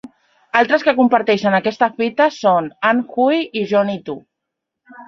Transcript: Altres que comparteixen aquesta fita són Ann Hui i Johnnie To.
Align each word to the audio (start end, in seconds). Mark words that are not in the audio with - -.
Altres 0.61 0.85
que 0.87 0.93
comparteixen 0.99 1.57
aquesta 1.59 1.91
fita 2.01 2.29
són 2.39 2.73
Ann 2.93 3.05
Hui 3.19 3.47
i 3.63 3.67
Johnnie 3.75 4.05
To. 4.11 4.21